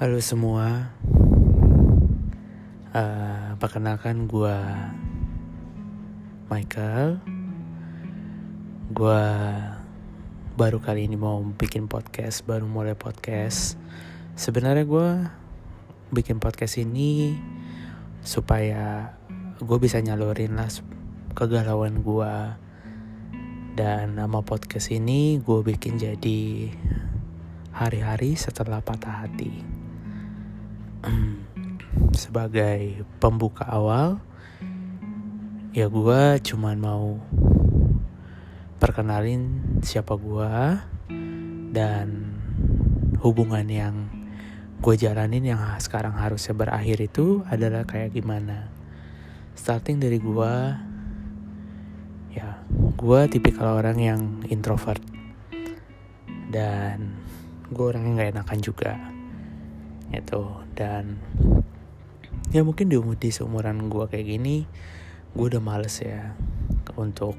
Halo 0.00 0.16
semua, 0.24 0.96
uh, 2.96 3.52
perkenalkan 3.60 4.24
gue 4.24 4.56
Michael. 6.48 7.20
Gue 8.96 9.24
baru 10.56 10.80
kali 10.80 11.04
ini 11.04 11.20
mau 11.20 11.44
bikin 11.44 11.84
podcast, 11.84 12.48
baru 12.48 12.64
mulai 12.64 12.96
podcast. 12.96 13.76
Sebenarnya 14.40 14.88
gue 14.88 15.08
bikin 16.16 16.40
podcast 16.40 16.80
ini 16.80 17.36
supaya 18.24 19.20
gue 19.60 19.78
bisa 19.84 20.00
nyalurin 20.00 20.56
lah 20.56 20.72
kegalauan 21.36 22.00
gue 22.00 22.34
dan 23.76 24.16
nama 24.16 24.40
podcast 24.40 24.96
ini 24.96 25.44
gue 25.44 25.60
bikin 25.60 26.00
jadi 26.00 26.72
hari-hari 27.76 28.40
setelah 28.40 28.80
patah 28.80 29.28
hati 29.28 29.79
sebagai 32.20 33.04
pembuka 33.22 33.64
awal 33.64 34.20
ya 35.70 35.86
gue 35.86 36.22
cuman 36.42 36.76
mau 36.76 37.22
perkenalin 38.82 39.60
siapa 39.84 40.18
gue 40.18 40.52
dan 41.70 42.34
hubungan 43.20 43.68
yang 43.68 43.94
gue 44.80 44.94
jalanin 44.96 45.44
yang 45.44 45.60
sekarang 45.76 46.16
harusnya 46.16 46.56
berakhir 46.56 47.04
itu 47.04 47.44
adalah 47.46 47.84
kayak 47.84 48.16
gimana. 48.16 48.72
Starting 49.52 50.00
dari 50.00 50.16
gue 50.16 50.54
ya 52.32 52.64
gue 52.96 53.20
tipikal 53.28 53.76
orang 53.76 53.98
yang 54.00 54.20
introvert 54.48 55.02
dan 56.48 57.14
gue 57.68 57.84
orangnya 57.84 58.10
nggak 58.16 58.32
enakan 58.34 58.60
juga 58.64 59.19
itu 60.10 60.42
dan 60.74 61.18
ya 62.50 62.66
mungkin 62.66 62.90
di 62.90 62.98
umur 62.98 63.14
di 63.14 63.30
seumuran 63.30 63.86
gue 63.86 64.04
kayak 64.10 64.26
gini 64.26 64.66
gue 65.30 65.44
udah 65.46 65.62
males 65.62 66.02
ya 66.02 66.34
untuk 66.98 67.38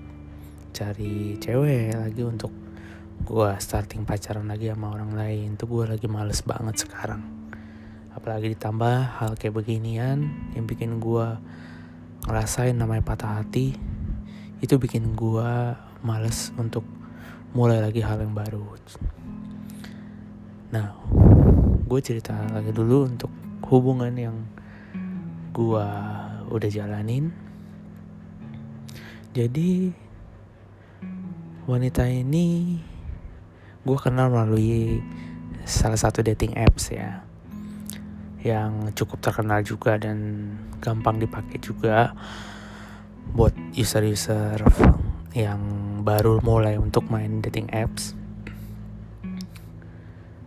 cari 0.71 1.35
cewek 1.35 1.91
lagi 1.91 2.23
untuk 2.23 2.49
gue 3.21 3.49
starting 3.61 4.07
pacaran 4.07 4.49
lagi 4.49 4.71
sama 4.71 4.95
orang 4.95 5.13
lain. 5.13 5.59
Tuh 5.59 5.67
gue 5.69 5.83
lagi 5.93 6.07
males 6.09 6.41
banget 6.41 6.87
sekarang. 6.87 7.21
Apalagi 8.11 8.51
ditambah 8.55 9.21
hal 9.21 9.37
kayak 9.37 9.61
beginian 9.61 10.31
yang 10.57 10.65
bikin 10.65 10.97
gue 10.97 11.27
ngerasain 12.27 12.75
namanya 12.75 13.05
patah 13.05 13.41
hati 13.41 13.73
itu 14.61 14.77
bikin 14.77 15.17
gue 15.17 15.51
males 16.05 16.53
untuk 16.57 16.85
mulai 17.53 17.81
lagi 17.81 18.01
hal 18.01 18.21
yang 18.21 18.33
baru. 18.33 18.63
Nah 20.71 20.95
gue 21.91 21.99
cerita 21.99 22.31
lagi 22.55 22.71
dulu 22.71 23.03
untuk 23.03 23.27
hubungan 23.67 24.15
yang 24.15 24.47
gue 25.51 25.87
udah 26.47 26.69
jalanin 26.71 27.35
jadi 29.35 29.91
wanita 31.67 32.07
ini 32.07 32.79
gue 33.83 33.97
kenal 33.99 34.31
melalui 34.31 35.03
salah 35.67 35.99
satu 35.99 36.23
dating 36.23 36.55
apps 36.55 36.95
ya 36.95 37.27
yang 38.39 38.95
cukup 38.95 39.19
terkenal 39.19 39.59
juga 39.59 39.99
dan 39.99 40.47
gampang 40.79 41.19
dipakai 41.19 41.59
juga 41.59 42.15
buat 43.35 43.51
user-user 43.75 44.63
yang 45.35 45.59
baru 46.07 46.39
mulai 46.39 46.75
untuk 46.75 47.07
main 47.07 47.39
dating 47.39 47.69
apps. 47.69 48.20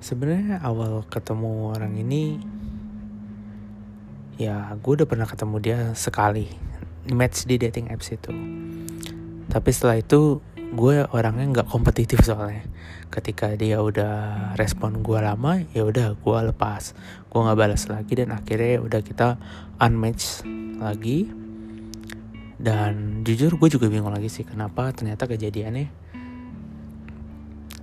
Sebenarnya 0.05 0.60
awal 0.60 1.00
ketemu 1.08 1.72
orang 1.72 1.97
ini 1.97 2.36
ya 4.37 4.69
gue 4.76 4.92
udah 5.00 5.09
pernah 5.09 5.25
ketemu 5.25 5.56
dia 5.65 5.78
sekali 5.97 6.44
match 7.09 7.48
di 7.48 7.56
dating 7.56 7.88
apps 7.88 8.12
itu. 8.12 8.28
Tapi 9.48 9.70
setelah 9.72 9.97
itu 9.97 10.44
gue 10.76 11.09
orangnya 11.09 11.48
nggak 11.56 11.72
kompetitif 11.72 12.20
soalnya. 12.20 12.69
Ketika 13.09 13.56
dia 13.56 13.81
udah 13.81 14.53
respon 14.60 15.00
gue 15.00 15.16
lama, 15.25 15.64
ya 15.72 15.88
udah 15.88 16.20
gue 16.20 16.38
lepas. 16.53 16.93
Gue 17.32 17.41
nggak 17.41 17.56
balas 17.56 17.88
lagi 17.88 18.12
dan 18.12 18.37
akhirnya 18.37 18.84
udah 18.84 19.00
kita 19.00 19.41
unmatch 19.81 20.44
lagi 20.84 21.32
dan 22.60 23.25
jujur 23.25 23.56
gue 23.56 23.72
juga 23.72 23.88
bingung 23.88 24.12
lagi 24.12 24.28
sih 24.28 24.44
kenapa 24.44 24.93
ternyata 24.93 25.25
kejadiannya 25.25 25.88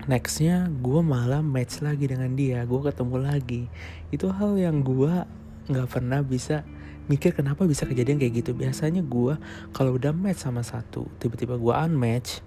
nextnya 0.09 0.66
gue 0.81 1.01
malah 1.06 1.45
match 1.45 1.85
lagi 1.85 2.09
dengan 2.09 2.34
dia 2.34 2.66
gue 2.66 2.79
ketemu 2.81 3.17
lagi. 3.22 3.62
Itu 4.09 4.34
hal 4.34 4.57
yang 4.57 4.81
gue 4.81 5.25
nggak 5.69 5.88
pernah 5.89 6.25
bisa 6.25 6.66
mikir 7.06 7.35
kenapa 7.35 7.67
bisa 7.69 7.85
kejadian 7.85 8.17
kayak 8.17 8.41
gitu. 8.41 8.51
Biasanya 8.57 9.06
gue 9.06 9.38
kalau 9.75 9.97
udah 9.97 10.13
match 10.16 10.41
sama 10.45 10.66
satu 10.66 11.06
tiba-tiba 11.22 11.57
gue 11.57 11.73
unmatch 11.73 12.41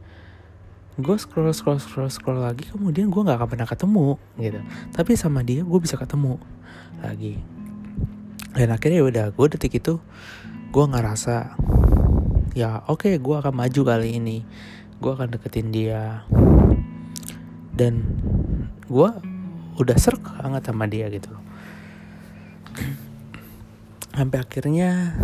gue 0.95 1.17
scroll 1.19 1.51
scroll 1.51 1.83
scroll 1.83 2.07
scroll 2.07 2.39
lagi 2.39 2.71
kemudian 2.71 3.11
gue 3.11 3.19
nggak 3.19 3.39
akan 3.43 3.49
pernah 3.51 3.69
ketemu 3.69 4.09
gitu. 4.39 4.61
Tapi 4.95 5.13
sama 5.19 5.43
dia 5.43 5.63
gue 5.63 5.79
bisa 5.83 5.99
ketemu 5.99 6.39
lagi. 7.03 7.39
Dan 8.55 8.71
akhirnya 8.71 9.03
ya 9.03 9.07
udah 9.07 9.27
gue 9.35 9.47
detik 9.59 9.83
itu 9.83 9.99
gue 10.71 10.85
ngerasa 10.87 11.59
ya 12.55 12.87
oke 12.87 13.11
okay, 13.11 13.19
gue 13.19 13.35
akan 13.35 13.55
maju 13.55 13.81
kali 13.83 14.19
ini. 14.23 14.47
Gue 15.03 15.11
akan 15.13 15.35
deketin 15.35 15.75
dia 15.75 16.23
dan 17.75 18.07
gue 18.87 19.11
udah 19.75 19.97
serk 19.99 20.23
banget 20.39 20.63
sama 20.71 20.87
dia 20.87 21.11
gitu. 21.11 21.31
Sampai 24.15 24.39
akhirnya 24.39 25.19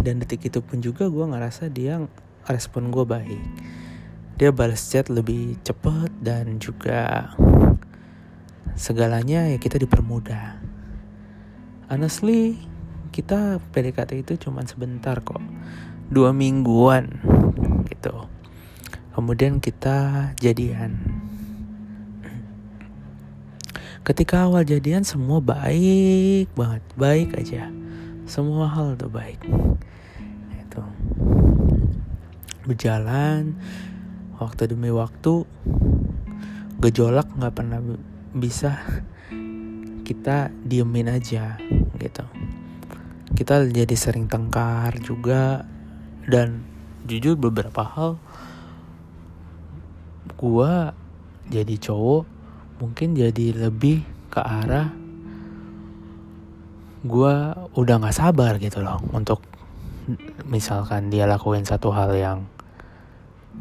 dan 0.00 0.20
detik 0.20 0.48
itu 0.48 0.64
pun 0.64 0.80
juga 0.80 1.12
gue 1.12 1.24
ngerasa 1.28 1.68
dia 1.68 2.00
respon 2.48 2.88
gue 2.88 3.04
baik. 3.04 3.44
Dia 4.40 4.50
balas 4.50 4.80
chat 4.88 5.12
lebih 5.12 5.60
cepet 5.60 6.10
dan 6.24 6.56
juga 6.56 7.32
segalanya 8.74 9.52
ya 9.52 9.60
kita 9.60 9.76
dipermudah. 9.76 10.56
Honestly 11.92 12.56
kita 13.12 13.60
PDKT 13.70 14.24
itu 14.24 14.48
cuma 14.48 14.64
sebentar 14.64 15.20
kok. 15.20 15.44
Dua 16.08 16.32
mingguan 16.32 17.20
gitu. 17.86 18.24
Kemudian 19.14 19.60
kita 19.60 20.32
jadian 20.40 20.98
ketika 24.04 24.44
awal 24.44 24.68
jadian 24.68 25.00
semua 25.00 25.40
baik 25.40 26.52
banget. 26.52 26.84
Baik 26.94 27.40
aja. 27.40 27.72
Semua 28.28 28.68
hal 28.68 29.00
tuh 29.00 29.08
baik. 29.08 29.40
Itu 30.60 30.84
berjalan. 32.68 33.56
Waktu 34.36 34.76
demi 34.76 34.92
waktu 34.92 35.48
gejolak 36.84 37.32
nggak 37.32 37.54
pernah 37.56 37.80
bisa 38.36 38.76
kita 40.04 40.52
diemin 40.68 41.08
aja 41.08 41.56
gitu. 41.96 42.24
Kita 43.32 43.64
jadi 43.64 43.96
sering 43.96 44.28
tengkar 44.28 45.00
juga 45.00 45.64
dan 46.28 46.60
jujur 47.08 47.40
beberapa 47.40 47.84
hal 47.84 48.20
gue 50.40 50.72
jadi 51.52 51.74
cowok 51.76 52.33
mungkin 52.82 53.14
jadi 53.14 53.68
lebih 53.68 54.02
ke 54.30 54.40
arah 54.42 54.90
gue 57.04 57.34
udah 57.76 57.94
nggak 58.00 58.16
sabar 58.16 58.56
gitu 58.56 58.80
loh 58.80 58.98
untuk 59.12 59.44
misalkan 60.48 61.12
dia 61.12 61.28
lakuin 61.28 61.68
satu 61.68 61.92
hal 61.92 62.12
yang 62.16 62.38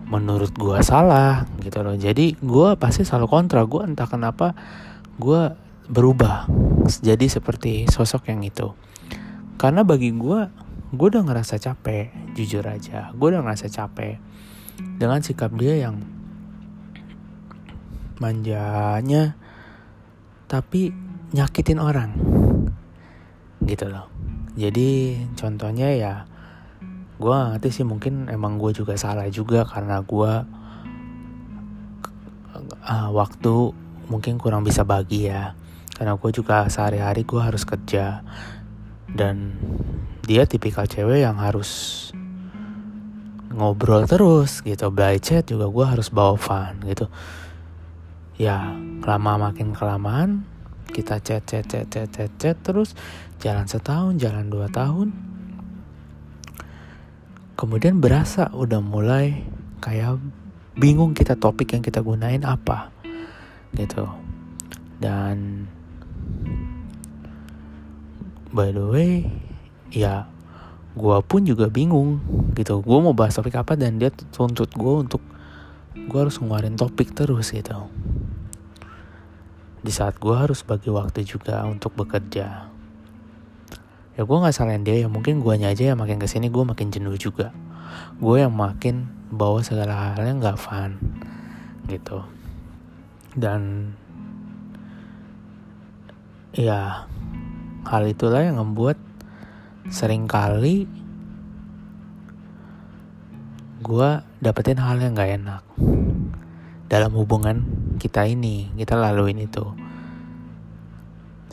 menurut 0.09 0.51
gue 0.57 0.79
salah 0.81 1.45
gitu 1.61 1.85
loh. 1.85 1.93
Jadi 1.93 2.35
gue 2.39 2.69
pasti 2.75 3.05
selalu 3.05 3.27
kontra 3.29 3.61
gue 3.63 3.83
entah 3.83 4.09
kenapa 4.09 4.57
gue 5.19 5.53
berubah 5.91 6.49
jadi 7.03 7.27
seperti 7.27 7.85
sosok 7.91 8.31
yang 8.31 8.41
itu. 8.43 8.73
Karena 9.59 9.85
bagi 9.85 10.11
gue 10.11 10.63
gue 10.93 11.07
udah 11.09 11.25
ngerasa 11.25 11.57
capek 11.57 12.13
jujur 12.37 12.61
aja 12.69 13.09
gue 13.17 13.27
udah 13.33 13.41
ngerasa 13.41 13.65
capek 13.65 14.21
dengan 15.01 15.25
sikap 15.25 15.49
dia 15.57 15.89
yang 15.89 15.97
manjanya 18.21 19.33
tapi 20.53 20.93
nyakitin 21.33 21.81
orang. 21.81 22.11
Gitu 23.65 23.89
loh. 23.89 24.05
Jadi 24.53 25.17
contohnya 25.33 25.89
ya 25.97 26.13
gue 27.17 27.33
ngerti 27.33 27.81
sih 27.81 27.85
mungkin 27.87 28.29
emang 28.29 28.61
gue 28.61 28.69
juga 28.75 28.93
salah 28.99 29.25
juga 29.33 29.65
karena 29.65 30.03
gue 30.05 30.33
uh, 32.85 33.09
waktu 33.09 33.53
mungkin 34.13 34.37
kurang 34.37 34.61
bisa 34.61 34.85
bagi 34.85 35.25
ya. 35.25 35.57
Karena 35.93 36.13
gue 36.17 36.29
juga 36.29 36.69
sehari-hari 36.69 37.25
gue 37.25 37.41
harus 37.41 37.65
kerja. 37.65 38.21
Dan 39.09 39.57
dia 40.21 40.45
tipikal 40.45 40.85
cewek 40.85 41.25
yang 41.25 41.41
harus 41.41 42.13
ngobrol 43.49 44.05
terus 44.05 44.61
gitu. 44.61 44.93
By 44.93 45.17
chat 45.17 45.49
juga 45.49 45.65
gue 45.65 45.85
harus 45.97 46.13
bawa 46.13 46.37
fun 46.37 46.77
gitu 46.85 47.09
ya 48.37 48.73
lama 49.05 49.49
makin 49.49 49.75
kelamaan 49.77 50.47
kita 50.93 51.17
chat 51.25 51.41
chat 51.49 51.65
chat 51.65 51.89
chat 51.89 52.07
chat 52.13 52.31
chat 52.37 52.57
terus. 52.61 52.93
Jalan 53.41 53.65
setahun 53.65 54.21
jalan 54.21 54.47
dua 54.47 54.69
tahun. 54.69 55.09
Kemudian 57.57 57.97
berasa 57.97 58.53
udah 58.53 58.79
mulai 58.79 59.41
kayak 59.81 60.21
bingung 60.77 61.17
kita 61.17 61.33
topik 61.33 61.73
yang 61.73 61.81
kita 61.81 62.05
gunain 62.05 62.45
apa 62.45 62.93
gitu. 63.73 64.05
Dan 65.01 65.67
by 68.53 68.69
the 68.69 68.85
way 68.85 69.25
ya 69.89 70.29
gue 70.93 71.17
pun 71.25 71.41
juga 71.41 71.73
bingung 71.73 72.21
gitu. 72.53 72.85
Gue 72.85 72.99
mau 73.01 73.17
bahas 73.17 73.33
topik 73.33 73.57
apa 73.57 73.73
dan 73.73 73.97
dia 73.97 74.13
tuntut 74.13 74.69
gue 74.69 74.93
untuk 74.93 75.25
gue 75.93 76.19
harus 76.21 76.37
ngeluarin 76.37 76.77
topik 76.77 77.13
terus 77.13 77.53
gitu 77.53 77.89
di 79.83 79.91
saat 79.91 80.15
gue 80.15 80.31
harus 80.31 80.63
bagi 80.63 80.87
waktu 80.87 81.27
juga 81.27 81.59
untuk 81.67 81.91
bekerja. 81.99 82.71
Ya 84.13 84.21
gue 84.23 84.37
nggak 84.39 84.55
salahin 84.55 84.87
dia 84.87 85.03
ya 85.03 85.07
mungkin 85.11 85.43
gue 85.43 85.59
aja 85.59 85.91
yang 85.91 85.99
makin 85.99 86.23
ke 86.23 86.25
sini 86.25 86.47
gue 86.47 86.63
makin 86.63 86.87
jenuh 86.87 87.19
juga. 87.19 87.51
Gue 88.17 88.39
yang 88.39 88.55
makin 88.55 89.11
bawa 89.27 89.59
segala 89.59 90.15
hal 90.15 90.23
yang 90.23 90.39
nggak 90.39 90.55
fun 90.55 90.95
gitu. 91.91 92.23
Dan 93.35 93.91
ya 96.55 97.09
hal 97.83 98.03
itulah 98.07 98.39
yang 98.39 98.55
membuat 98.61 98.95
sering 99.91 100.31
kali 100.31 100.87
gue 103.83 104.09
dapetin 104.39 104.79
hal 104.79 104.95
yang 104.95 105.11
gak 105.11 105.35
enak 105.35 105.63
dalam 106.91 107.11
hubungan 107.15 107.63
kita 107.99 108.27
ini 108.27 108.71
kita 108.75 108.97
laluin 108.97 109.43
itu 109.43 109.63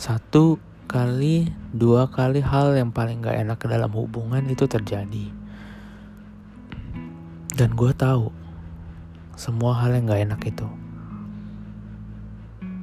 satu 0.00 0.56
kali 0.90 1.50
dua 1.70 2.10
kali 2.10 2.42
hal 2.42 2.74
yang 2.74 2.90
paling 2.90 3.22
gak 3.22 3.38
enak 3.38 3.60
dalam 3.62 3.92
hubungan 3.94 4.42
itu 4.50 4.66
terjadi 4.66 5.30
dan 7.54 7.76
gue 7.76 7.92
tahu 7.94 8.32
semua 9.36 9.78
hal 9.78 9.94
yang 9.94 10.10
gak 10.10 10.24
enak 10.26 10.42
itu 10.48 10.68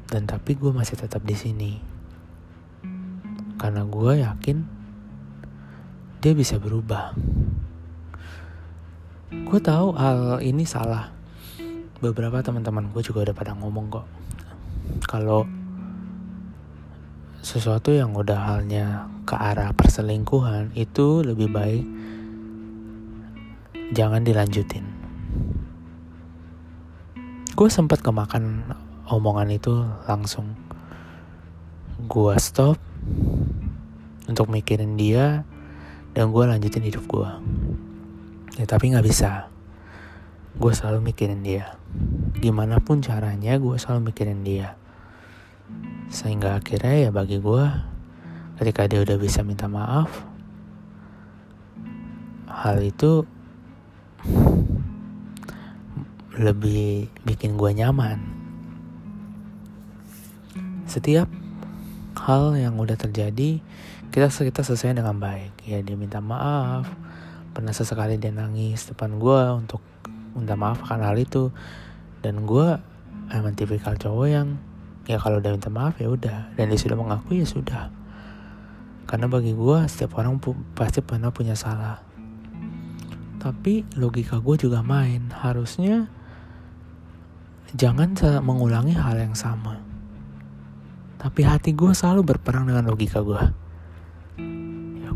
dan 0.07 0.23
tapi 0.23 0.55
gue 0.55 0.71
masih 0.71 0.95
tetap 0.95 1.25
di 1.27 1.35
sini 1.35 1.71
karena 3.57 3.83
gue 3.83 4.21
yakin 4.21 4.77
dia 6.21 6.33
bisa 6.33 6.57
berubah. 6.61 7.13
Gue 9.29 9.59
tahu 9.61 9.93
hal 9.97 10.41
ini 10.41 10.65
salah. 10.65 11.16
Beberapa 11.97 12.41
teman-teman 12.45 12.93
gue 12.93 13.01
juga 13.01 13.29
udah 13.29 13.35
pada 13.35 13.57
ngomong 13.57 13.85
kok. 13.89 14.07
Kalau 15.09 15.49
sesuatu 17.41 17.89
yang 17.95 18.13
udah 18.13 18.37
halnya 18.37 19.07
ke 19.23 19.33
arah 19.33 19.71
perselingkuhan 19.73 20.75
itu 20.77 21.25
lebih 21.25 21.49
baik 21.49 21.85
jangan 23.97 24.21
dilanjutin. 24.21 24.85
Gue 27.57 27.69
sempat 27.73 28.05
kemakan 28.05 28.73
omongan 29.09 29.49
itu 29.49 29.73
langsung. 30.05 30.53
Gue 32.05 32.37
stop 32.37 32.77
untuk 34.27 34.51
mikirin 34.51 34.99
dia 34.99 35.47
dan 36.11 36.33
gue 36.35 36.43
lanjutin 36.43 36.83
hidup 36.83 37.07
gue 37.07 37.29
ya 38.59 38.65
tapi 38.65 38.89
nggak 38.89 39.05
bisa 39.05 39.47
gue 40.57 40.71
selalu 40.73 41.13
mikirin 41.13 41.45
dia. 41.45 41.77
Gimana 42.37 42.81
pun 42.81 43.01
caranya 43.05 43.57
gue 43.61 43.77
selalu 43.77 44.09
mikirin 44.13 44.41
dia. 44.41 44.73
Sehingga 46.09 46.57
akhirnya 46.57 47.07
ya 47.07 47.09
bagi 47.13 47.37
gue 47.37 47.65
ketika 48.57 48.89
dia 48.89 49.05
udah 49.05 49.17
bisa 49.21 49.45
minta 49.45 49.69
maaf 49.69 50.09
hal 52.57 52.81
itu 52.81 53.21
lebih 56.33 57.13
bikin 57.21 57.53
gue 57.53 57.71
nyaman. 57.77 58.17
Setiap 60.89 61.29
hal 62.17 62.57
yang 62.57 62.81
udah 62.81 62.97
terjadi 62.97 63.61
kita 64.09 64.27
kita 64.33 64.65
selesai 64.65 64.97
dengan 64.97 65.21
baik. 65.21 65.53
Ya 65.69 65.85
dia 65.85 65.93
minta 65.93 66.17
maaf 66.17 66.89
pernah 67.57 67.73
sesekali 67.73 68.21
dia 68.21 68.29
nangis 68.29 68.85
depan 68.85 69.17
gue 69.17 69.41
untuk 69.53 69.81
minta 70.39 70.55
maaf 70.55 70.85
akan 70.85 71.01
hal 71.03 71.17
itu. 71.17 71.49
Dan 72.21 72.45
gue 72.45 72.77
emang 73.33 73.53
tipikal 73.57 73.97
cowok 73.97 74.27
yang 74.29 74.57
ya 75.09 75.17
kalau 75.17 75.41
udah 75.41 75.51
minta 75.53 75.69
maaf 75.73 75.97
ya 75.97 76.07
udah. 76.07 76.53
Dan 76.53 76.69
dia 76.69 76.79
sudah 76.79 76.97
mengakui 76.97 77.41
ya 77.41 77.47
sudah. 77.47 77.89
Karena 79.07 79.25
bagi 79.31 79.55
gue 79.55 79.77
setiap 79.87 80.19
orang 80.19 80.37
pu 80.37 80.53
pasti 80.77 81.01
pernah 81.01 81.31
punya 81.31 81.57
salah. 81.57 82.03
Tapi 83.41 83.87
logika 83.97 84.37
gue 84.37 84.55
juga 84.57 84.83
main. 84.83 85.31
Harusnya 85.31 86.09
jangan 87.73 88.13
mengulangi 88.43 88.93
hal 88.95 89.17
yang 89.17 89.35
sama. 89.35 89.79
Tapi 91.17 91.41
hati 91.41 91.73
gue 91.73 91.91
selalu 91.97 92.35
berperang 92.35 92.69
dengan 92.69 92.85
logika 92.85 93.25
gue 93.25 93.67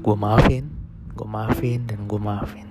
gue 0.02 0.18
maafin 0.18 0.66
gue 1.14 1.28
maafin 1.30 1.86
dan 1.86 2.10
gue 2.10 2.18
maafin 2.18 2.71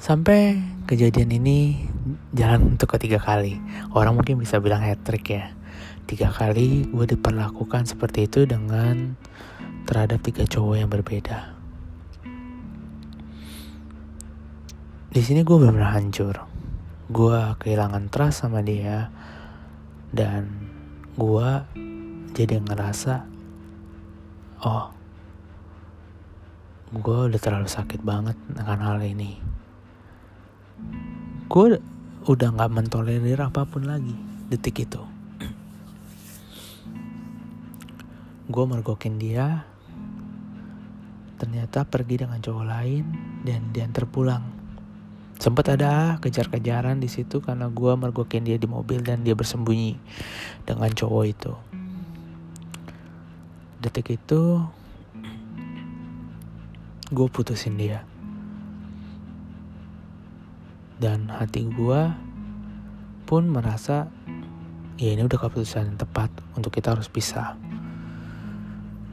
sampai 0.00 0.56
kejadian 0.88 1.28
ini 1.36 1.84
jalan 2.32 2.64
untuk 2.74 2.96
ketiga 2.96 3.20
kali. 3.20 3.60
Orang 3.92 4.16
mungkin 4.16 4.40
bisa 4.40 4.56
bilang 4.58 4.80
hat 4.80 5.04
trick 5.04 5.28
ya. 5.28 5.52
Tiga 6.08 6.32
kali 6.32 6.88
gue 6.90 7.06
diperlakukan 7.06 7.86
seperti 7.86 8.26
itu 8.26 8.48
dengan 8.48 9.14
terhadap 9.86 10.18
tiga 10.24 10.42
cowok 10.48 10.74
yang 10.74 10.90
berbeda. 10.90 11.54
Di 15.10 15.20
sini 15.22 15.46
gue 15.46 15.54
benar-benar 15.54 15.94
hancur. 15.94 16.34
Gue 17.10 17.38
kehilangan 17.62 18.10
trust 18.10 18.42
sama 18.42 18.64
dia 18.64 19.12
dan 20.10 20.48
gue 21.14 21.50
jadi 22.34 22.62
ngerasa 22.62 23.26
oh 24.62 24.90
gue 26.90 27.18
udah 27.30 27.40
terlalu 27.42 27.70
sakit 27.70 28.02
banget 28.02 28.38
dengan 28.50 28.78
hal 28.82 28.98
ini 29.02 29.49
gue 31.50 31.82
udah 32.30 32.48
gak 32.54 32.70
mentolerir 32.70 33.42
apa 33.42 33.66
pun 33.66 33.82
lagi 33.82 34.14
detik 34.46 34.86
itu. 34.86 35.02
Gue 38.46 38.64
mergokin 38.70 39.18
dia 39.18 39.66
ternyata 41.42 41.82
pergi 41.82 42.22
dengan 42.22 42.38
cowok 42.38 42.66
lain 42.70 43.04
dan 43.42 43.74
dia 43.74 43.82
terpulang 43.90 44.46
sempat 45.42 45.74
ada 45.74 46.22
kejar-kejaran 46.22 47.02
di 47.02 47.10
situ 47.10 47.42
karena 47.42 47.66
gue 47.66 47.92
mergokin 47.98 48.46
dia 48.46 48.54
di 48.54 48.70
mobil 48.70 49.02
dan 49.02 49.26
dia 49.26 49.34
bersembunyi 49.34 49.98
dengan 50.62 50.94
cowok 50.94 51.24
itu. 51.26 51.52
Detik 53.82 54.14
itu 54.14 54.62
gue 57.10 57.26
putusin 57.26 57.74
dia 57.74 58.06
dan 61.00 61.32
hati 61.32 61.64
gue 61.64 62.00
pun 63.24 63.48
merasa 63.48 64.12
ya 65.00 65.16
ini 65.16 65.24
udah 65.24 65.40
keputusan 65.40 65.88
yang 65.88 65.98
tepat 65.98 66.28
untuk 66.60 66.76
kita 66.76 66.92
harus 66.92 67.08
pisah. 67.08 67.56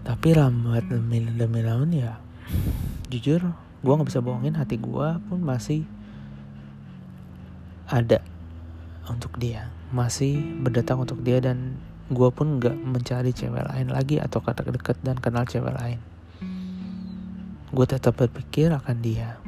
Tapi 0.04 0.36
lambat 0.36 0.92
demi 0.92 1.24
demi 1.24 1.64
laun 1.64 1.96
ya 1.96 2.20
jujur 3.08 3.40
gue 3.80 3.94
nggak 3.96 4.10
bisa 4.12 4.20
bohongin 4.20 4.60
hati 4.60 4.76
gue 4.76 5.08
pun 5.32 5.40
masih 5.40 5.88
ada 7.88 8.20
untuk 9.08 9.40
dia. 9.40 9.72
Masih 9.96 10.44
berdatang 10.60 11.08
untuk 11.08 11.24
dia 11.24 11.40
dan 11.40 11.80
gue 12.12 12.30
pun 12.36 12.60
nggak 12.60 12.76
mencari 12.84 13.32
cewek 13.32 13.64
lain 13.64 13.96
lagi 13.96 14.20
atau 14.20 14.44
kata 14.44 14.68
deket 14.68 15.00
dan 15.08 15.16
kenal 15.16 15.48
cewek 15.48 15.72
lain. 15.72 16.04
Gue 17.72 17.88
tetap 17.88 18.20
berpikir 18.20 18.76
akan 18.76 19.00
dia 19.00 19.40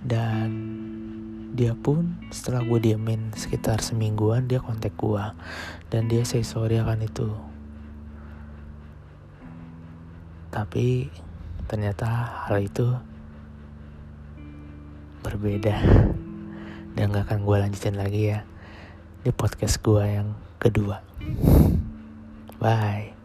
dan 0.00 0.48
dia 1.50 1.74
pun 1.76 2.16
setelah 2.30 2.62
gue 2.62 2.78
diemin 2.78 3.34
sekitar 3.34 3.82
semingguan 3.82 4.46
dia 4.46 4.62
kontak 4.62 4.94
gue 4.94 5.24
dan 5.90 6.06
dia 6.06 6.22
say 6.24 6.46
sorry 6.46 6.78
akan 6.78 7.04
itu. 7.04 7.28
Tapi 10.50 11.10
ternyata 11.70 12.06
hal 12.48 12.58
itu 12.64 12.86
berbeda. 15.22 15.78
Dan 16.90 17.14
gak 17.14 17.30
akan 17.30 17.46
gue 17.46 17.56
lanjutin 17.60 17.94
lagi 17.94 18.34
ya 18.34 18.42
di 19.22 19.30
podcast 19.30 19.78
gue 19.78 20.02
yang 20.02 20.34
kedua. 20.58 21.04
Bye 22.58 23.19